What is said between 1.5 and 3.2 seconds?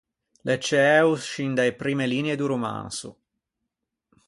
da-e primme linie do romanso.